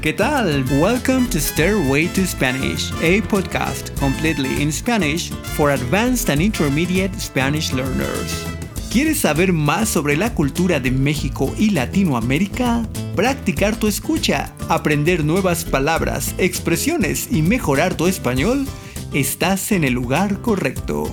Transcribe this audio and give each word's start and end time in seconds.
¿qué 0.00 0.12
tal? 0.12 0.64
Welcome 0.80 1.28
to 1.30 1.40
Stairway 1.40 2.06
to 2.14 2.24
Spanish, 2.24 2.92
a 3.02 3.20
podcast 3.22 3.90
completely 3.98 4.62
in 4.62 4.70
Spanish 4.70 5.30
for 5.56 5.72
advanced 5.72 6.30
and 6.30 6.40
intermediate 6.40 7.12
Spanish 7.20 7.72
learners. 7.72 8.46
¿Quieres 8.92 9.18
saber 9.18 9.52
más 9.52 9.88
sobre 9.88 10.16
la 10.16 10.32
cultura 10.34 10.78
de 10.78 10.92
México 10.92 11.52
y 11.58 11.70
Latinoamérica? 11.70 12.86
Practicar 13.16 13.74
tu 13.74 13.88
escucha, 13.88 14.54
aprender 14.68 15.24
nuevas 15.24 15.64
palabras, 15.64 16.32
expresiones 16.38 17.26
y 17.32 17.42
mejorar 17.42 17.96
tu 17.96 18.06
español? 18.06 18.66
Estás 19.12 19.72
en 19.72 19.82
el 19.82 19.94
lugar 19.94 20.40
correcto. 20.42 21.12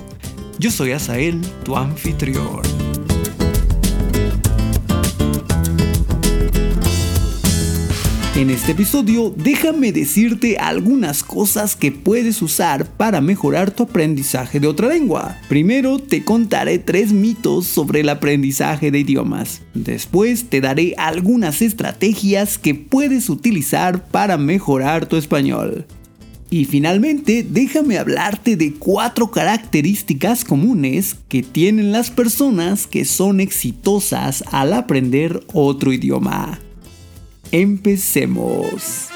Yo 0.60 0.70
soy 0.70 0.92
Asael, 0.92 1.40
tu 1.64 1.76
anfitrión. 1.76 2.79
En 8.40 8.48
este 8.48 8.72
episodio 8.72 9.34
déjame 9.36 9.92
decirte 9.92 10.56
algunas 10.56 11.22
cosas 11.22 11.76
que 11.76 11.92
puedes 11.92 12.40
usar 12.40 12.86
para 12.86 13.20
mejorar 13.20 13.70
tu 13.70 13.82
aprendizaje 13.82 14.58
de 14.58 14.66
otra 14.66 14.88
lengua. 14.88 15.36
Primero 15.50 15.98
te 15.98 16.24
contaré 16.24 16.78
tres 16.78 17.12
mitos 17.12 17.66
sobre 17.66 18.00
el 18.00 18.08
aprendizaje 18.08 18.90
de 18.90 19.00
idiomas. 19.00 19.60
Después 19.74 20.48
te 20.48 20.62
daré 20.62 20.94
algunas 20.96 21.60
estrategias 21.60 22.56
que 22.56 22.74
puedes 22.74 23.28
utilizar 23.28 24.06
para 24.06 24.38
mejorar 24.38 25.04
tu 25.04 25.16
español. 25.16 25.84
Y 26.48 26.64
finalmente, 26.64 27.46
déjame 27.46 27.98
hablarte 27.98 28.56
de 28.56 28.72
cuatro 28.72 29.30
características 29.30 30.46
comunes 30.46 31.14
que 31.28 31.42
tienen 31.42 31.92
las 31.92 32.10
personas 32.10 32.86
que 32.86 33.04
son 33.04 33.38
exitosas 33.38 34.42
al 34.50 34.72
aprender 34.72 35.44
otro 35.52 35.92
idioma. 35.92 36.58
Empecemos. 37.52 39.08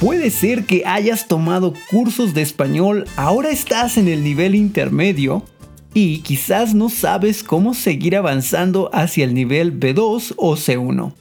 Puede 0.00 0.30
ser 0.30 0.64
que 0.64 0.82
hayas 0.84 1.28
tomado 1.28 1.74
cursos 1.88 2.34
de 2.34 2.42
español, 2.42 3.04
ahora 3.14 3.50
estás 3.50 3.96
en 3.98 4.08
el 4.08 4.24
nivel 4.24 4.56
intermedio 4.56 5.44
y 5.94 6.22
quizás 6.22 6.74
no 6.74 6.88
sabes 6.88 7.44
cómo 7.44 7.72
seguir 7.72 8.16
avanzando 8.16 8.90
hacia 8.92 9.24
el 9.24 9.32
nivel 9.32 9.78
B2 9.78 10.34
o 10.36 10.56
C1. 10.56 11.14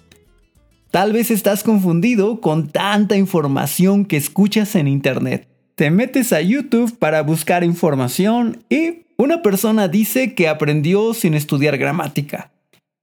Tal 0.89 1.13
vez 1.13 1.29
estás 1.29 1.63
confundido 1.63 2.41
con 2.41 2.69
tanta 2.69 3.17
información 3.17 4.05
que 4.05 4.17
escuchas 4.17 4.73
en 4.75 4.87
Internet. 4.87 5.47
Te 5.75 5.91
metes 5.91 6.33
a 6.33 6.41
YouTube 6.41 6.97
para 6.97 7.21
buscar 7.21 7.63
información 7.63 8.63
y 8.67 9.03
una 9.15 9.43
persona 9.43 9.87
dice 9.87 10.33
que 10.33 10.47
aprendió 10.47 11.13
sin 11.13 11.35
estudiar 11.35 11.77
gramática. 11.77 12.51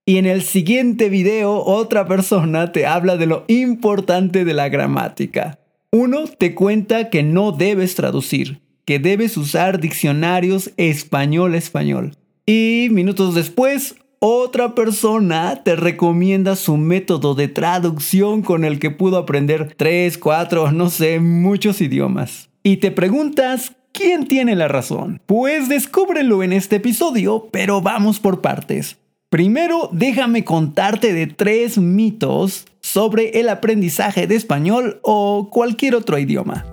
Y 0.08 0.16
en 0.16 0.24
el 0.24 0.40
siguiente 0.40 1.10
video 1.10 1.62
otra 1.62 2.06
persona 2.06 2.72
te 2.72 2.86
habla 2.86 3.18
de 3.18 3.26
lo 3.26 3.44
importante 3.46 4.46
de 4.46 4.54
la 4.54 4.70
gramática. 4.70 5.58
Uno 5.92 6.24
te 6.26 6.54
cuenta 6.54 7.10
que 7.10 7.22
no 7.22 7.52
debes 7.52 7.94
traducir, 7.94 8.62
que 8.86 8.98
debes 8.98 9.36
usar 9.36 9.80
diccionarios 9.80 10.70
español-español. 10.78 12.14
Y 12.46 12.88
minutos 12.90 13.34
después, 13.34 13.96
otra 14.18 14.74
persona 14.74 15.62
te 15.62 15.76
recomienda 15.76 16.56
su 16.56 16.78
método 16.78 17.34
de 17.34 17.48
traducción 17.48 18.40
con 18.40 18.64
el 18.64 18.78
que 18.78 18.90
pudo 18.90 19.18
aprender 19.18 19.74
3, 19.76 20.16
4, 20.16 20.72
no 20.72 20.88
sé, 20.88 21.20
muchos 21.20 21.82
idiomas. 21.82 22.48
Y 22.62 22.78
te 22.78 22.92
preguntas, 22.92 23.76
¿quién 23.92 24.26
tiene 24.26 24.56
la 24.56 24.68
razón? 24.68 25.20
Pues 25.26 25.68
descúbrelo 25.68 26.42
en 26.42 26.54
este 26.54 26.76
episodio, 26.76 27.50
pero 27.52 27.82
vamos 27.82 28.20
por 28.20 28.40
partes. 28.40 28.96
Primero, 29.30 29.90
déjame 29.92 30.42
contarte 30.42 31.12
de 31.12 31.26
tres 31.26 31.76
mitos 31.76 32.64
sobre 32.80 33.40
el 33.40 33.50
aprendizaje 33.50 34.26
de 34.26 34.34
español 34.36 35.00
o 35.02 35.50
cualquier 35.50 35.96
otro 35.96 36.18
idioma. 36.18 36.64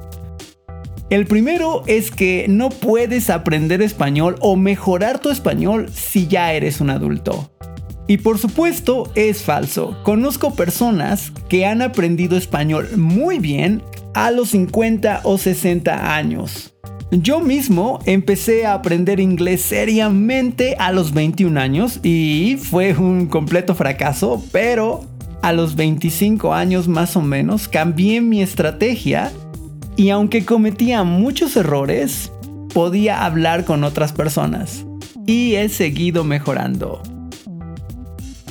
El 1.09 1.25
primero 1.25 1.83
es 1.85 2.11
que 2.11 2.45
no 2.47 2.69
puedes 2.69 3.29
aprender 3.29 3.81
español 3.81 4.37
o 4.39 4.55
mejorar 4.55 5.19
tu 5.19 5.31
español 5.31 5.89
si 5.93 6.27
ya 6.27 6.53
eres 6.53 6.79
un 6.79 6.91
adulto. 6.91 7.51
Y 8.07 8.19
por 8.19 8.37
supuesto 8.37 9.11
es 9.15 9.43
falso. 9.43 9.97
Conozco 10.03 10.53
personas 10.53 11.33
que 11.49 11.65
han 11.65 11.81
aprendido 11.81 12.37
español 12.37 12.87
muy 12.95 13.39
bien 13.39 13.83
a 14.13 14.31
los 14.31 14.51
50 14.51 15.21
o 15.25 15.37
60 15.37 16.15
años. 16.15 16.74
Yo 17.11 17.39
mismo 17.39 17.99
empecé 18.05 18.65
a 18.65 18.73
aprender 18.73 19.19
inglés 19.19 19.61
seriamente 19.61 20.75
a 20.79 20.91
los 20.91 21.13
21 21.13 21.59
años 21.59 21.99
y 22.03 22.57
fue 22.59 22.93
un 22.93 23.27
completo 23.27 23.75
fracaso, 23.75 24.43
pero 24.51 25.05
a 25.43 25.53
los 25.53 25.75
25 25.75 26.53
años 26.53 26.87
más 26.87 27.15
o 27.15 27.21
menos 27.21 27.67
cambié 27.67 28.21
mi 28.21 28.41
estrategia 28.41 29.31
y 29.95 30.09
aunque 30.09 30.45
cometía 30.45 31.03
muchos 31.03 31.55
errores, 31.55 32.31
podía 32.73 33.23
hablar 33.23 33.65
con 33.65 33.83
otras 33.83 34.11
personas 34.11 34.85
y 35.27 35.55
he 35.55 35.69
seguido 35.69 36.23
mejorando. 36.23 37.01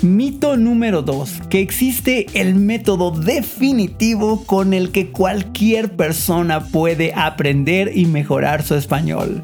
Mito 0.04 0.58
número 0.58 1.00
2, 1.00 1.44
que 1.48 1.60
existe 1.60 2.26
el 2.34 2.56
método 2.56 3.10
definitivo 3.10 4.44
con 4.44 4.74
el 4.74 4.90
que 4.90 5.10
cualquier 5.10 5.96
persona 5.96 6.66
puede 6.66 7.14
aprender 7.14 7.90
y 7.96 8.04
mejorar 8.04 8.62
su 8.62 8.74
español. 8.74 9.42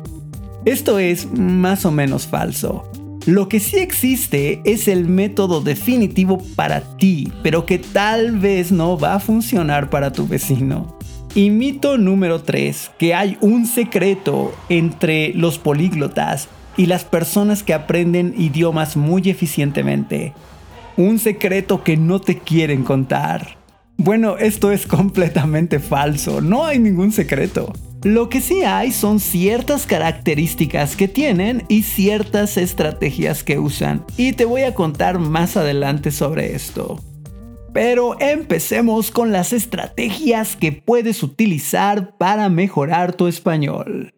Esto 0.67 0.99
es 0.99 1.33
más 1.33 1.87
o 1.87 1.91
menos 1.91 2.27
falso. 2.27 2.85
Lo 3.25 3.49
que 3.49 3.59
sí 3.59 3.79
existe 3.79 4.61
es 4.67 4.87
el 4.87 5.07
método 5.07 5.63
definitivo 5.63 6.37
para 6.57 6.83
ti, 6.99 7.33
pero 7.43 7.65
que 7.65 7.79
tal 7.79 8.39
vez 8.39 8.71
no 8.71 8.99
va 8.99 9.15
a 9.15 9.21
funcionar 9.21 9.89
para 9.89 10.13
tu 10.13 10.29
vecino. 10.29 10.99
Y 11.35 11.49
mito 11.49 11.97
número 11.97 12.43
3, 12.43 12.91
que 12.99 13.15
hay 13.15 13.39
un 13.41 13.65
secreto 13.65 14.53
entre 14.69 15.33
los 15.33 15.59
políglotas 15.59 16.51
y 16.81 16.87
las 16.87 17.05
personas 17.05 17.63
que 17.63 17.75
aprenden 17.75 18.35
idiomas 18.39 18.97
muy 18.97 19.29
eficientemente. 19.29 20.33
Un 20.97 21.19
secreto 21.19 21.85
que 21.85 21.99
no 21.99 22.23
te 22.23 22.39
quieren 22.39 22.85
contar. 22.85 23.59
Bueno, 23.99 24.39
esto 24.39 24.73
es 24.73 24.87
completamente 24.87 25.79
falso, 25.79 26.41
no 26.41 26.65
hay 26.65 26.79
ningún 26.79 27.13
secreto. 27.13 27.71
Lo 28.03 28.31
que 28.31 28.41
sí 28.41 28.63
hay 28.63 28.93
son 28.93 29.21
ciertas 29.21 29.85
características 29.85 30.97
que 30.97 31.07
tienen 31.07 31.65
y 31.69 31.83
ciertas 31.83 32.57
estrategias 32.57 33.45
que 33.45 33.59
usan, 33.59 34.07
y 34.17 34.33
te 34.33 34.47
voy 34.47 34.63
a 34.63 34.73
contar 34.73 35.19
más 35.19 35.59
adelante 35.59 36.11
sobre 36.11 36.55
esto. 36.55 36.99
Pero 37.75 38.19
empecemos 38.21 39.11
con 39.11 39.33
las 39.33 39.53
estrategias 39.53 40.57
que 40.57 40.73
puedes 40.73 41.23
utilizar 41.23 42.17
para 42.17 42.49
mejorar 42.49 43.13
tu 43.13 43.27
español. 43.27 44.15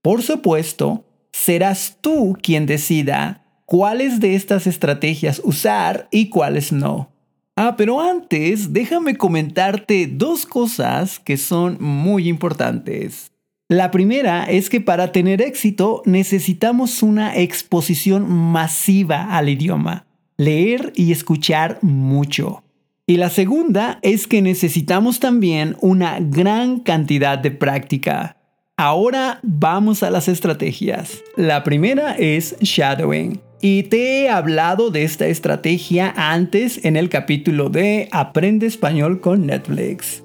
Por 0.00 0.22
supuesto, 0.22 1.04
serás 1.34 1.98
tú 2.00 2.38
quien 2.40 2.64
decida 2.64 3.42
cuáles 3.66 4.20
de 4.20 4.36
estas 4.36 4.68
estrategias 4.68 5.40
usar 5.44 6.06
y 6.12 6.28
cuáles 6.28 6.72
no. 6.72 7.10
Ah, 7.56 7.74
pero 7.76 8.00
antes 8.00 8.72
déjame 8.72 9.16
comentarte 9.16 10.06
dos 10.06 10.46
cosas 10.46 11.18
que 11.18 11.36
son 11.36 11.76
muy 11.80 12.28
importantes. 12.28 13.32
La 13.68 13.90
primera 13.90 14.44
es 14.44 14.70
que 14.70 14.80
para 14.80 15.10
tener 15.10 15.42
éxito 15.42 16.02
necesitamos 16.04 17.02
una 17.02 17.36
exposición 17.36 18.30
masiva 18.30 19.36
al 19.36 19.48
idioma, 19.48 20.06
leer 20.36 20.92
y 20.94 21.10
escuchar 21.10 21.78
mucho. 21.82 22.62
Y 23.08 23.16
la 23.16 23.28
segunda 23.28 23.98
es 24.02 24.28
que 24.28 24.40
necesitamos 24.40 25.18
también 25.18 25.76
una 25.80 26.20
gran 26.20 26.78
cantidad 26.78 27.38
de 27.38 27.50
práctica. 27.50 28.36
Ahora 28.76 29.38
vamos 29.44 30.02
a 30.02 30.10
las 30.10 30.26
estrategias. 30.26 31.22
La 31.36 31.62
primera 31.62 32.16
es 32.16 32.56
shadowing. 32.58 33.40
Y 33.60 33.84
te 33.84 34.22
he 34.22 34.28
hablado 34.28 34.90
de 34.90 35.04
esta 35.04 35.28
estrategia 35.28 36.12
antes 36.16 36.84
en 36.84 36.96
el 36.96 37.08
capítulo 37.08 37.68
de 37.68 38.08
Aprende 38.10 38.66
español 38.66 39.20
con 39.20 39.46
Netflix. 39.46 40.24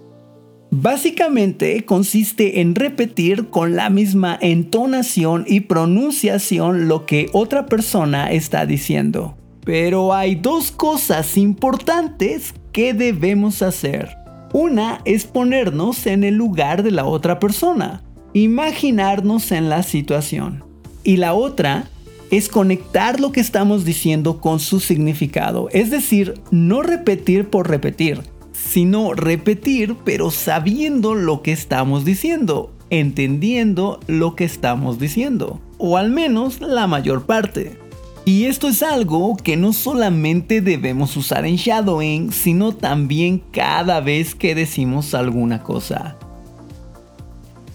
Básicamente 0.71 1.85
consiste 1.85 2.59
en 2.61 2.73
repetir 2.73 3.49
con 3.49 3.75
la 3.75 3.91
misma 3.91 4.35
entonación 4.41 5.45
y 5.47 5.59
pronunciación 5.59 6.87
lo 6.87 7.05
que 7.05 7.27
otra 7.33 7.67
persona 7.67 8.31
está 8.31 8.65
diciendo. 8.65 9.37
Pero 9.63 10.11
hay 10.11 10.33
dos 10.33 10.71
cosas 10.71 11.37
importantes 11.37 12.55
que 12.71 12.95
debemos 12.95 13.61
hacer. 13.61 14.09
Una 14.53 15.01
es 15.05 15.25
ponernos 15.25 16.07
en 16.07 16.23
el 16.23 16.33
lugar 16.33 16.81
de 16.81 16.89
la 16.89 17.05
otra 17.05 17.39
persona, 17.39 18.01
imaginarnos 18.33 19.51
en 19.51 19.69
la 19.69 19.83
situación. 19.83 20.63
Y 21.03 21.17
la 21.17 21.33
otra 21.33 21.89
es 22.31 22.47
conectar 22.47 23.19
lo 23.19 23.31
que 23.31 23.39
estamos 23.39 23.85
diciendo 23.85 24.39
con 24.39 24.59
su 24.59 24.79
significado. 24.79 25.69
Es 25.71 25.89
decir, 25.89 26.35
no 26.51 26.81
repetir 26.81 27.49
por 27.49 27.69
repetir, 27.69 28.21
sino 28.51 29.13
repetir 29.13 29.95
pero 30.05 30.31
sabiendo 30.31 31.15
lo 31.15 31.41
que 31.41 31.51
estamos 31.51 32.05
diciendo, 32.05 32.71
entendiendo 32.89 33.99
lo 34.07 34.35
que 34.35 34.43
estamos 34.43 34.99
diciendo, 34.99 35.59
o 35.77 35.97
al 35.97 36.11
menos 36.11 36.61
la 36.61 36.87
mayor 36.87 37.25
parte. 37.25 37.77
Y 38.25 38.45
esto 38.45 38.67
es 38.67 38.83
algo 38.83 39.37
que 39.37 39.57
no 39.57 39.73
solamente 39.73 40.61
debemos 40.61 41.17
usar 41.17 41.47
en 41.47 41.55
shadowing, 41.55 42.31
sino 42.31 42.73
también 42.73 43.41
cada 43.51 44.01
vez 44.01 44.35
que 44.35 44.53
decimos 44.53 45.15
alguna 45.15 45.63
cosa. 45.63 46.18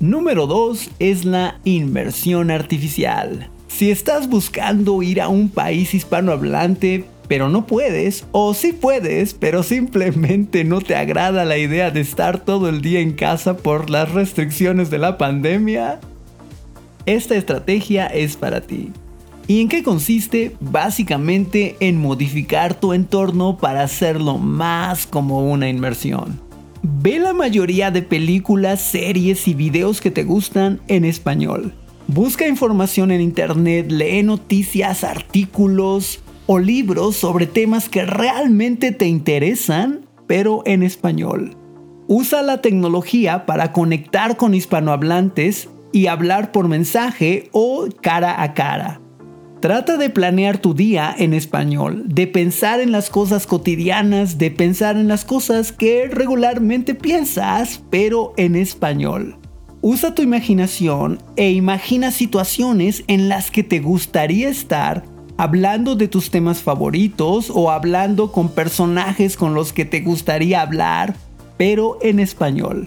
Número 0.01 0.47
2 0.47 0.91
es 0.99 1.25
la 1.25 1.61
inmersión 1.65 2.51
artificial. 2.51 3.49
Si 3.69 3.91
estás 3.91 4.29
buscando 4.29 5.03
ir 5.03 5.21
a 5.21 5.29
un 5.29 5.49
país 5.49 5.95
hispanohablante, 5.95 7.05
pero 7.29 7.49
no 7.49 7.67
puedes, 7.67 8.27
o 8.33 8.55
sí 8.55 8.73
puedes, 8.73 9.35
pero 9.35 9.63
simplemente 9.63 10.65
no 10.65 10.81
te 10.81 10.97
agrada 10.97 11.45
la 11.45 11.59
idea 11.59 11.91
de 11.91 12.01
estar 12.01 12.45
todo 12.45 12.69
el 12.69 12.81
día 12.81 13.01
en 13.01 13.13
casa 13.13 13.57
por 13.57 13.89
las 13.89 14.13
restricciones 14.13 14.91
de 14.91 14.99
la 14.99 15.17
pandemia, 15.17 16.01
esta 17.07 17.37
estrategia 17.37 18.07
es 18.07 18.37
para 18.37 18.61
ti. 18.61 18.91
¿Y 19.47 19.61
en 19.61 19.69
qué 19.69 19.83
consiste? 19.83 20.57
Básicamente 20.61 21.77
en 21.81 21.99
modificar 21.99 22.75
tu 22.75 22.95
entorno 22.95 23.59
para 23.59 23.83
hacerlo 23.83 24.39
más 24.39 25.07
como 25.07 25.51
una 25.51 25.69
inmersión. 25.69 26.44
Ve 26.87 27.19
la 27.19 27.33
mayoría 27.33 27.91
de 27.91 28.03
películas, 28.03 28.79
series 28.79 29.49
y 29.49 29.55
videos 29.55 30.03
que 30.03 30.11
te 30.11 30.23
gustan 30.23 30.83
en 30.87 31.07
español. 31.07 31.73
Busca 32.09 32.47
información 32.47 33.11
en 33.11 33.23
internet, 33.23 33.91
lee 33.91 34.23
noticias, 34.23 35.03
artículos, 35.03 36.21
o 36.45 36.59
libros 36.59 37.17
sobre 37.17 37.47
temas 37.47 37.89
que 37.89 38.05
realmente 38.05 38.93
te 38.93 39.07
interesan, 39.07 40.05
pero 40.27 40.63
en 40.67 40.83
español. 40.83 41.57
Usa 42.07 42.43
la 42.43 42.61
tecnología 42.61 43.47
para 43.47 43.73
conectar 43.73 44.37
con 44.37 44.53
hispanohablantes 44.53 45.71
y 45.91 46.09
hablar 46.09 46.53
por 46.53 46.69
mensaje 46.69 47.49
o 47.53 47.89
cara 48.03 48.43
a 48.43 48.53
cara. 48.53 49.01
Trata 49.65 49.97
de 49.97 50.11
planear 50.11 50.59
tu 50.59 50.75
día 50.75 51.17
en 51.17 51.33
español, 51.33 52.03
de 52.05 52.27
pensar 52.27 52.81
en 52.81 52.93
las 52.93 53.09
cosas 53.09 53.47
cotidianas, 53.47 54.37
de 54.37 54.51
pensar 54.51 54.99
en 54.99 55.09
las 55.09 55.25
cosas 55.25 55.73
que 55.73 56.07
regularmente 56.07 56.95
piensas, 56.95 57.81
pero 57.89 58.35
en 58.37 58.57
español. 58.57 59.39
Usa 59.81 60.15
tu 60.15 60.21
imaginación 60.21 61.19
e 61.37 61.51
imagina 61.53 62.11
situaciones 62.11 63.05
en 63.07 63.31
las 63.31 63.51
que 63.51 63.63
te 63.63 63.81
gustaría 63.81 64.51
estar 64.51 65.03
hablando 65.39 65.97
de 65.97 66.09
tus 66.09 66.31
temas 66.31 66.61
favoritos 66.61 67.49
o 67.49 67.71
hablando 67.71 68.33
con 68.33 68.51
personajes 68.51 69.35
con 69.35 69.55
los 69.55 69.73
que 69.73 69.87
te 69.87 70.03
gustaría 70.03 70.61
hablar, 70.61 71.17
pero 71.57 71.97
en 72.03 72.21
español. 72.21 72.87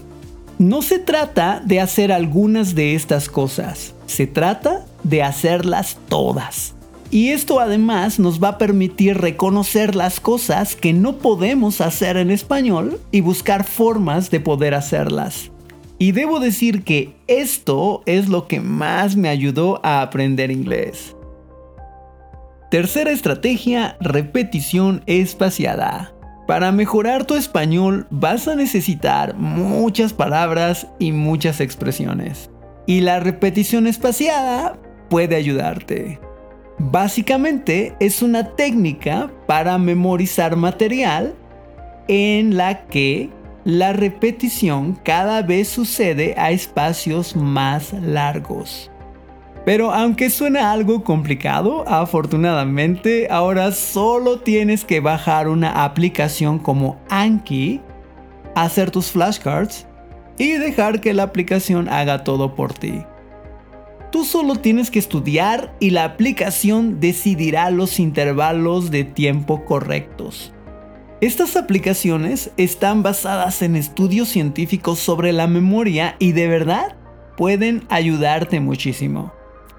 No 0.60 0.84
se 0.84 1.00
trata 1.00 1.60
de 1.66 1.80
hacer 1.80 2.12
algunas 2.12 2.76
de 2.76 2.94
estas 2.94 3.30
cosas, 3.30 3.96
se 4.06 4.28
trata 4.28 4.86
de 5.10 5.24
hacerlas 5.24 5.98
todas. 6.10 6.74
Y 7.10 7.30
esto 7.30 7.60
además 7.60 8.20
nos 8.20 8.44
va 8.44 8.50
a 8.50 8.58
permitir 8.58 9.18
reconocer 9.18 9.96
las 9.96 10.20
cosas 10.20 10.76
que 10.76 10.92
no 10.92 11.18
podemos 11.18 11.80
hacer 11.80 12.18
en 12.18 12.32
español 12.32 13.00
y 13.12 13.22
buscar 13.22 13.64
formas 13.64 14.30
de 14.30 14.42
poder 14.42 14.74
hacerlas. 14.74 15.52
Y 16.00 16.12
debo 16.12 16.40
decir 16.40 16.84
que 16.84 17.16
esto 17.28 18.04
es 18.06 18.28
lo 18.28 18.48
que 18.48 18.60
más 18.60 19.16
me 19.16 19.30
ayudó 19.30 19.80
a 19.84 20.02
aprender 20.02 20.52
inglés. 20.52 21.16
Tercera 22.70 23.12
estrategia, 23.12 23.96
repetición 24.02 25.02
espaciada. 25.06 26.14
Para 26.46 26.72
mejorar 26.72 27.26
tu 27.26 27.36
español 27.36 28.06
vas 28.10 28.48
a 28.48 28.56
necesitar 28.56 29.36
muchas 29.36 30.12
palabras 30.12 30.88
y 31.00 31.14
muchas 31.14 31.62
expresiones. 31.62 32.50
Y 32.86 33.02
la 33.02 33.20
repetición 33.20 33.88
espaciada 33.88 34.78
puede 35.10 35.36
ayudarte. 35.36 36.20
Básicamente 36.80 37.96
es 38.00 38.22
una 38.22 38.56
técnica 38.56 39.32
para 39.48 39.78
memorizar 39.78 40.56
material 40.56 41.34
en 42.08 42.56
la 42.56 42.86
que 42.86 43.30
la 43.64 43.94
repetición 43.94 44.98
cada 45.04 45.42
vez 45.42 45.68
sucede 45.68 46.36
a 46.38 46.52
espacios 46.52 47.36
más 47.36 47.94
largos. 47.94 48.92
Pero 49.66 49.92
aunque 49.92 50.30
suena 50.30 50.72
algo 50.72 51.04
complicado, 51.04 51.84
afortunadamente 51.88 53.28
ahora 53.30 53.74
solo 53.74 54.40
tienes 54.40 54.86
que 54.86 55.02
bajar 55.02 55.50
una 55.50 55.84
aplicación 55.84 56.60
como 56.60 56.98
Anki, 57.10 57.82
hacer 58.56 58.92
tus 58.92 59.12
flashcards 59.12 59.86
y 60.38 60.54
dejar 60.54 61.02
que 61.02 61.14
la 61.14 61.24
aplicación 61.24 61.90
haga 61.90 62.24
todo 62.24 62.56
por 62.56 62.74
ti. 62.74 63.04
Tú 64.18 64.26
solo 64.26 64.56
tienes 64.56 64.90
que 64.90 64.98
estudiar 64.98 65.76
y 65.80 65.92
la 65.92 66.04
aplicación 66.04 67.00
decidirá 67.00 67.70
los 67.70 68.00
intervalos 68.00 68.90
de 68.90 69.04
tiempo 69.04 69.64
correctos. 69.64 70.52
Estas 71.22 71.56
aplicaciones 71.56 72.50
están 72.58 73.04
basadas 73.04 73.62
en 73.62 73.76
estudios 73.76 74.30
científicos 74.30 74.98
sobre 74.98 75.34
la 75.34 75.46
memoria 75.46 76.16
y 76.18 76.32
de 76.32 76.48
verdad 76.48 76.96
pueden 77.38 77.86
ayudarte 77.90 78.60
muchísimo. 78.60 79.34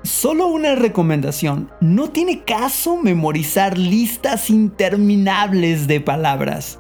Solo 0.04 0.46
una 0.46 0.76
recomendación, 0.76 1.72
no 1.80 2.10
tiene 2.10 2.44
caso 2.44 2.96
memorizar 2.96 3.76
listas 3.76 4.50
interminables 4.50 5.88
de 5.88 6.00
palabras. 6.00 6.78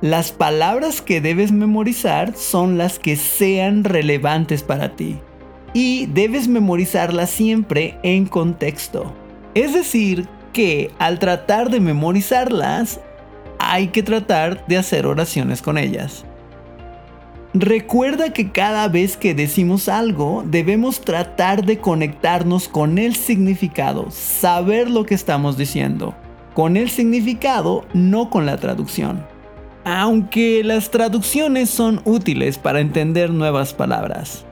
Las 0.00 0.32
palabras 0.32 1.02
que 1.02 1.20
debes 1.20 1.52
memorizar 1.52 2.34
son 2.34 2.78
las 2.78 2.98
que 2.98 3.16
sean 3.16 3.84
relevantes 3.84 4.62
para 4.62 4.96
ti. 4.96 5.18
Y 5.76 6.06
debes 6.06 6.48
memorizarlas 6.48 7.28
siempre 7.28 7.98
en 8.02 8.24
contexto. 8.24 9.12
Es 9.52 9.74
decir, 9.74 10.26
que 10.54 10.90
al 10.98 11.18
tratar 11.18 11.68
de 11.68 11.80
memorizarlas, 11.80 12.98
hay 13.58 13.88
que 13.88 14.02
tratar 14.02 14.66
de 14.68 14.78
hacer 14.78 15.04
oraciones 15.04 15.60
con 15.60 15.76
ellas. 15.76 16.24
Recuerda 17.52 18.32
que 18.32 18.52
cada 18.52 18.88
vez 18.88 19.18
que 19.18 19.34
decimos 19.34 19.90
algo 19.90 20.44
debemos 20.46 21.02
tratar 21.02 21.66
de 21.66 21.76
conectarnos 21.76 22.68
con 22.68 22.96
el 22.96 23.14
significado, 23.14 24.10
saber 24.10 24.88
lo 24.88 25.04
que 25.04 25.14
estamos 25.14 25.58
diciendo. 25.58 26.14
Con 26.54 26.78
el 26.78 26.88
significado, 26.88 27.84
no 27.92 28.30
con 28.30 28.46
la 28.46 28.56
traducción. 28.56 29.26
Aunque 29.84 30.64
las 30.64 30.90
traducciones 30.90 31.68
son 31.68 32.00
útiles 32.06 32.56
para 32.56 32.80
entender 32.80 33.28
nuevas 33.28 33.74
palabras. 33.74 34.46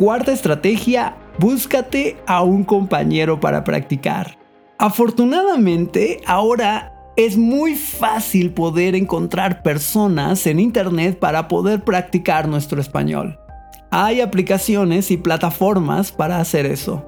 Cuarta 0.00 0.32
estrategia, 0.32 1.14
búscate 1.38 2.16
a 2.26 2.40
un 2.40 2.64
compañero 2.64 3.38
para 3.38 3.64
practicar. 3.64 4.38
Afortunadamente, 4.78 6.22
ahora 6.26 7.12
es 7.18 7.36
muy 7.36 7.74
fácil 7.74 8.54
poder 8.54 8.94
encontrar 8.94 9.62
personas 9.62 10.46
en 10.46 10.58
Internet 10.58 11.18
para 11.18 11.48
poder 11.48 11.84
practicar 11.84 12.48
nuestro 12.48 12.80
español. 12.80 13.38
Hay 13.90 14.22
aplicaciones 14.22 15.10
y 15.10 15.18
plataformas 15.18 16.12
para 16.12 16.40
hacer 16.40 16.64
eso. 16.64 17.04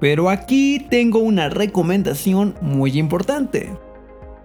Pero 0.00 0.30
aquí 0.30 0.86
tengo 0.88 1.18
una 1.18 1.50
recomendación 1.50 2.54
muy 2.62 2.98
importante. 2.98 3.70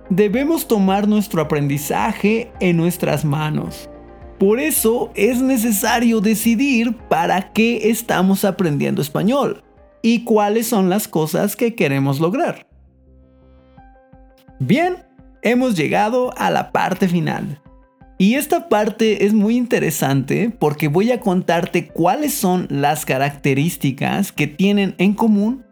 Debemos 0.09 0.67
tomar 0.67 1.07
nuestro 1.07 1.41
aprendizaje 1.41 2.51
en 2.59 2.75
nuestras 2.75 3.23
manos. 3.23 3.89
Por 4.37 4.59
eso 4.59 5.11
es 5.15 5.41
necesario 5.41 6.19
decidir 6.19 6.93
para 7.09 7.53
qué 7.53 7.89
estamos 7.89 8.43
aprendiendo 8.43 9.01
español 9.01 9.63
y 10.01 10.23
cuáles 10.23 10.67
son 10.67 10.89
las 10.89 11.07
cosas 11.07 11.55
que 11.55 11.73
queremos 11.73 12.19
lograr. 12.19 12.67
Bien, 14.59 14.97
hemos 15.41 15.75
llegado 15.75 16.33
a 16.37 16.51
la 16.51 16.71
parte 16.71 17.07
final. 17.07 17.61
Y 18.17 18.35
esta 18.35 18.69
parte 18.69 19.25
es 19.25 19.33
muy 19.33 19.57
interesante 19.57 20.49
porque 20.49 20.87
voy 20.87 21.11
a 21.11 21.19
contarte 21.19 21.87
cuáles 21.87 22.33
son 22.33 22.67
las 22.69 23.05
características 23.05 24.31
que 24.31 24.47
tienen 24.47 24.95
en 24.97 25.13
común 25.13 25.65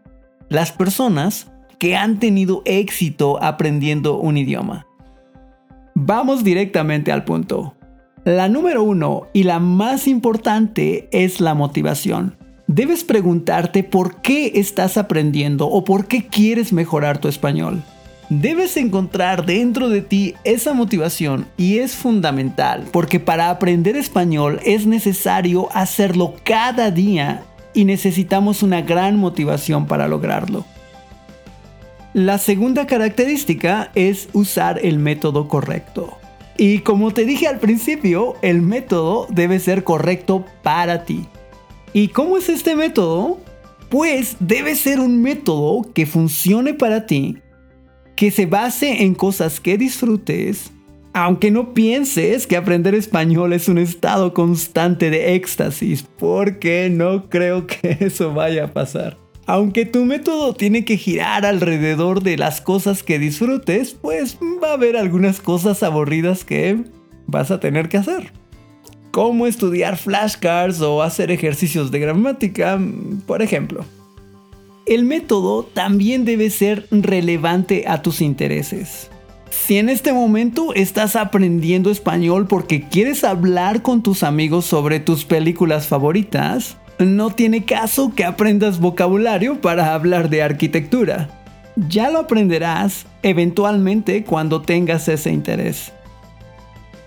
las 0.49 0.71
personas 0.71 1.51
que 1.79 1.95
han 1.95 2.19
tenido 2.19 2.61
éxito 2.65 3.41
aprendiendo 3.41 4.19
un 4.19 4.37
idioma. 4.37 4.85
Vamos 5.95 6.43
directamente 6.43 7.11
al 7.11 7.23
punto. 7.23 7.75
La 8.25 8.47
número 8.47 8.83
uno 8.83 9.27
y 9.33 9.43
la 9.43 9.59
más 9.59 10.07
importante 10.07 11.09
es 11.11 11.41
la 11.41 11.55
motivación. 11.55 12.37
Debes 12.67 13.03
preguntarte 13.03 13.83
por 13.83 14.21
qué 14.21 14.53
estás 14.55 14.95
aprendiendo 14.95 15.67
o 15.67 15.83
por 15.83 16.07
qué 16.07 16.27
quieres 16.27 16.71
mejorar 16.71 17.17
tu 17.17 17.27
español. 17.27 17.83
Debes 18.29 18.77
encontrar 18.77 19.45
dentro 19.45 19.89
de 19.89 20.01
ti 20.01 20.35
esa 20.45 20.73
motivación 20.73 21.47
y 21.57 21.79
es 21.79 21.95
fundamental 21.95 22.85
porque 22.93 23.19
para 23.19 23.49
aprender 23.49 23.97
español 23.97 24.61
es 24.63 24.87
necesario 24.87 25.67
hacerlo 25.73 26.35
cada 26.45 26.91
día 26.91 27.43
y 27.73 27.83
necesitamos 27.83 28.63
una 28.63 28.81
gran 28.81 29.17
motivación 29.17 29.85
para 29.85 30.07
lograrlo. 30.07 30.63
La 32.13 32.37
segunda 32.37 32.87
característica 32.87 33.91
es 33.95 34.29
usar 34.31 34.79
el 34.81 34.97
método 34.97 35.49
correcto. 35.49 36.19
Y 36.57 36.79
como 36.79 37.11
te 37.11 37.25
dije 37.25 37.47
al 37.47 37.59
principio, 37.59 38.35
el 38.41 38.61
método 38.61 39.27
debe 39.29 39.59
ser 39.59 39.83
correcto 39.83 40.45
para 40.61 41.05
ti. 41.05 41.25
¿Y 41.93 42.09
cómo 42.09 42.37
es 42.37 42.49
este 42.49 42.75
método? 42.75 43.39
pues 43.93 44.37
debe 44.39 44.73
ser 44.73 44.99
un 44.99 45.21
método 45.21 45.87
que 45.93 46.07
funcione 46.07 46.73
para 46.73 47.05
ti, 47.05 47.37
que 48.15 48.31
se 48.31 48.47
base 48.47 49.03
en 49.03 49.13
cosas 49.13 49.59
que 49.59 49.77
disfrutes, 49.77 50.71
aunque 51.13 51.51
no 51.51 51.75
pienses 51.75 52.47
que 52.47 52.57
aprender 52.57 52.95
español 52.95 53.53
es 53.53 53.69
un 53.69 53.77
estado 53.77 54.33
constante 54.33 55.11
de 55.11 55.35
éxtasis, 55.35 56.07
porque 56.17 56.89
no 56.91 57.29
creo 57.29 57.67
que 57.67 57.97
eso 57.99 58.33
vaya 58.33 58.63
a 58.63 58.73
pasar. 58.73 59.22
Aunque 59.45 59.85
tu 59.85 60.05
método 60.05 60.53
tiene 60.53 60.85
que 60.85 60.97
girar 60.97 61.45
alrededor 61.45 62.23
de 62.23 62.37
las 62.37 62.61
cosas 62.61 63.03
que 63.03 63.19
disfrutes, 63.19 63.93
pues 63.93 64.37
va 64.63 64.69
a 64.69 64.73
haber 64.73 64.95
algunas 64.95 65.41
cosas 65.41 65.83
aburridas 65.83 66.45
que 66.45 66.83
vas 67.27 67.51
a 67.51 67.59
tener 67.59 67.89
que 67.89 67.97
hacer. 67.97 68.31
Como 69.11 69.45
estudiar 69.45 69.97
flashcards 69.97 70.81
o 70.81 71.01
hacer 71.01 71.29
ejercicios 71.29 71.91
de 71.91 71.99
gramática, 71.99 72.79
por 73.27 73.41
ejemplo. 73.41 73.85
El 74.85 75.03
método 75.03 75.63
también 75.63 76.25
debe 76.25 76.49
ser 76.49 76.87
relevante 76.89 77.85
a 77.87 78.01
tus 78.01 78.21
intereses. 78.21 79.09
Si 79.49 79.77
en 79.77 79.87
este 79.87 80.13
momento 80.13 80.73
estás 80.73 81.15
aprendiendo 81.15 81.91
español 81.91 82.47
porque 82.47 82.87
quieres 82.89 83.23
hablar 83.23 83.81
con 83.81 84.03
tus 84.03 84.23
amigos 84.23 84.65
sobre 84.65 84.99
tus 84.99 85.25
películas 85.25 85.87
favoritas, 85.87 86.77
no 87.05 87.29
tiene 87.31 87.65
caso 87.65 88.13
que 88.15 88.25
aprendas 88.25 88.79
vocabulario 88.79 89.61
para 89.61 89.93
hablar 89.93 90.29
de 90.29 90.43
arquitectura. 90.43 91.29
Ya 91.75 92.09
lo 92.09 92.19
aprenderás 92.19 93.05
eventualmente 93.23 94.23
cuando 94.23 94.61
tengas 94.61 95.07
ese 95.07 95.31
interés. 95.31 95.91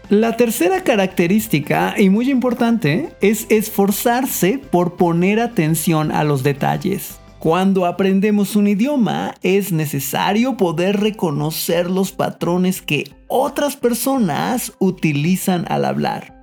La 0.09 0.37
tercera 0.37 0.85
característica, 0.85 1.95
y 1.99 2.11
muy 2.11 2.31
importante, 2.31 3.09
es 3.21 3.47
esforzarse 3.49 4.59
por 4.59 4.97
poner 4.97 5.41
atención 5.41 6.13
a 6.13 6.23
los 6.23 6.45
detalles. 6.45 7.19
Cuando 7.41 7.87
aprendemos 7.87 8.57
un 8.57 8.69
idioma 8.69 9.35
es 9.43 9.73
necesario 9.73 10.57
poder 10.57 11.01
reconocer 11.01 11.91
los 11.91 12.13
patrones 12.13 12.83
que 12.83 13.11
otras 13.29 13.77
personas 13.77 14.73
utilizan 14.79 15.65
al 15.69 15.85
hablar. 15.85 16.36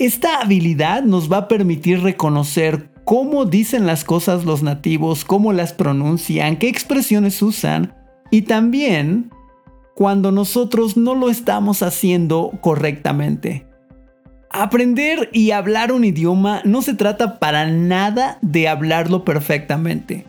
Esta 0.00 0.40
habilidad 0.40 1.02
nos 1.02 1.30
va 1.30 1.36
a 1.36 1.48
permitir 1.48 2.00
reconocer 2.00 2.88
cómo 3.04 3.44
dicen 3.44 3.86
las 3.86 4.02
cosas 4.02 4.46
los 4.46 4.62
nativos, 4.62 5.26
cómo 5.26 5.52
las 5.52 5.74
pronuncian, 5.74 6.56
qué 6.56 6.70
expresiones 6.70 7.42
usan 7.42 7.94
y 8.30 8.42
también 8.42 9.30
cuando 9.94 10.32
nosotros 10.32 10.96
no 10.96 11.14
lo 11.14 11.28
estamos 11.28 11.82
haciendo 11.82 12.50
correctamente. 12.62 13.66
Aprender 14.48 15.28
y 15.34 15.50
hablar 15.50 15.92
un 15.92 16.06
idioma 16.06 16.62
no 16.64 16.80
se 16.80 16.94
trata 16.94 17.38
para 17.38 17.66
nada 17.66 18.38
de 18.40 18.68
hablarlo 18.68 19.22
perfectamente. 19.26 20.24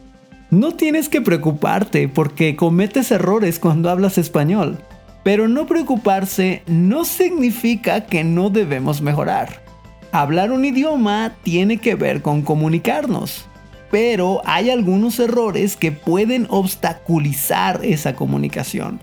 No 0.49 0.73
tienes 0.73 1.07
que 1.07 1.21
preocuparte 1.21 2.09
porque 2.09 2.57
cometes 2.57 3.09
errores 3.09 3.57
cuando 3.57 3.89
hablas 3.89 4.17
español, 4.17 4.79
pero 5.23 5.47
no 5.47 5.65
preocuparse 5.65 6.63
no 6.67 7.05
significa 7.05 8.05
que 8.05 8.23
no 8.23 8.49
debemos 8.49 9.01
mejorar. 9.01 9.63
Hablar 10.11 10.51
un 10.51 10.65
idioma 10.65 11.35
tiene 11.43 11.77
que 11.77 11.95
ver 11.95 12.21
con 12.21 12.41
comunicarnos, 12.41 13.45
pero 13.89 14.41
hay 14.45 14.69
algunos 14.69 15.19
errores 15.19 15.75
que 15.75 15.91
pueden 15.91 16.47
obstaculizar 16.49 17.79
esa 17.83 18.15
comunicación. 18.15 18.99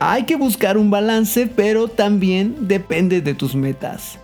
Hay 0.00 0.24
que 0.24 0.36
buscar 0.36 0.78
un 0.78 0.90
balance, 0.90 1.48
pero 1.48 1.88
también 1.88 2.68
depende 2.68 3.20
de 3.20 3.34
tus 3.34 3.54
metas. 3.54 4.18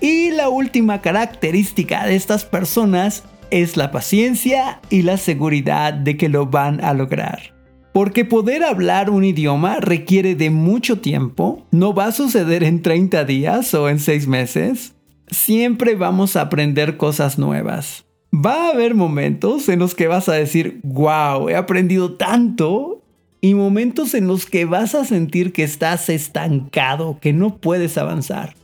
Y 0.00 0.30
la 0.30 0.48
última 0.48 1.00
característica 1.00 2.06
de 2.06 2.16
estas 2.16 2.44
personas 2.44 3.24
es 3.50 3.76
la 3.76 3.90
paciencia 3.90 4.80
y 4.90 5.02
la 5.02 5.16
seguridad 5.16 5.92
de 5.92 6.16
que 6.16 6.28
lo 6.28 6.46
van 6.46 6.82
a 6.82 6.94
lograr. 6.94 7.57
Porque 7.92 8.24
poder 8.24 8.62
hablar 8.62 9.10
un 9.10 9.24
idioma 9.24 9.76
requiere 9.80 10.34
de 10.34 10.50
mucho 10.50 11.00
tiempo, 11.00 11.66
no 11.70 11.94
va 11.94 12.06
a 12.06 12.12
suceder 12.12 12.62
en 12.62 12.82
30 12.82 13.24
días 13.24 13.74
o 13.74 13.88
en 13.88 13.98
6 13.98 14.26
meses. 14.28 14.94
Siempre 15.28 15.94
vamos 15.94 16.36
a 16.36 16.42
aprender 16.42 16.96
cosas 16.96 17.38
nuevas. 17.38 18.04
Va 18.32 18.66
a 18.66 18.70
haber 18.70 18.94
momentos 18.94 19.68
en 19.68 19.78
los 19.78 19.94
que 19.94 20.06
vas 20.06 20.28
a 20.28 20.34
decir, 20.34 20.80
wow, 20.82 21.48
he 21.48 21.56
aprendido 21.56 22.14
tanto. 22.14 23.02
Y 23.40 23.54
momentos 23.54 24.14
en 24.14 24.26
los 24.26 24.46
que 24.46 24.64
vas 24.64 24.94
a 24.94 25.04
sentir 25.04 25.52
que 25.52 25.62
estás 25.62 26.08
estancado, 26.08 27.18
que 27.20 27.32
no 27.32 27.58
puedes 27.58 27.96
avanzar 27.96 28.54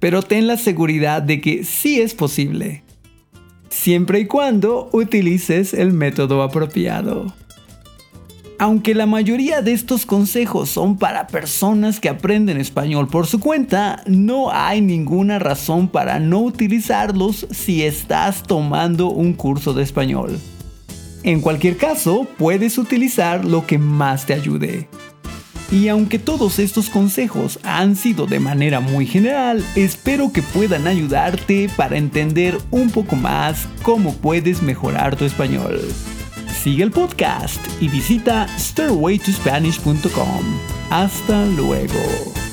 pero 0.00 0.22
ten 0.22 0.46
la 0.46 0.56
seguridad 0.56 1.22
de 1.22 1.40
que 1.40 1.62
sí 1.62 2.00
es 2.00 2.14
posible, 2.14 2.82
siempre 3.68 4.20
y 4.20 4.26
cuando 4.26 4.88
utilices 4.92 5.74
el 5.74 5.92
método 5.92 6.42
apropiado. 6.42 7.32
Aunque 8.60 8.94
la 8.94 9.06
mayoría 9.06 9.62
de 9.62 9.72
estos 9.72 10.04
consejos 10.04 10.68
son 10.68 10.98
para 10.98 11.28
personas 11.28 11.98
que 11.98 12.10
aprenden 12.10 12.58
español 12.58 13.08
por 13.08 13.26
su 13.26 13.40
cuenta, 13.40 14.02
no 14.04 14.52
hay 14.52 14.82
ninguna 14.82 15.38
razón 15.38 15.88
para 15.88 16.20
no 16.20 16.40
utilizarlos 16.40 17.46
si 17.50 17.84
estás 17.84 18.42
tomando 18.42 19.08
un 19.08 19.32
curso 19.32 19.72
de 19.72 19.82
español. 19.82 20.38
En 21.22 21.40
cualquier 21.40 21.78
caso, 21.78 22.28
puedes 22.36 22.76
utilizar 22.76 23.46
lo 23.46 23.66
que 23.66 23.78
más 23.78 24.26
te 24.26 24.34
ayude. 24.34 24.90
Y 25.72 25.88
aunque 25.88 26.18
todos 26.18 26.58
estos 26.58 26.90
consejos 26.90 27.60
han 27.62 27.96
sido 27.96 28.26
de 28.26 28.40
manera 28.40 28.80
muy 28.80 29.06
general, 29.06 29.64
espero 29.74 30.34
que 30.34 30.42
puedan 30.42 30.86
ayudarte 30.86 31.70
para 31.78 31.96
entender 31.96 32.58
un 32.70 32.90
poco 32.90 33.16
más 33.16 33.66
cómo 33.82 34.14
puedes 34.16 34.60
mejorar 34.60 35.16
tu 35.16 35.24
español. 35.24 35.80
Sigue 36.62 36.82
el 36.82 36.90
podcast 36.90 37.58
y 37.80 37.88
visita 37.88 38.46
stairwaytospanish.com. 38.58 40.44
Hasta 40.90 41.46
luego. 41.46 42.49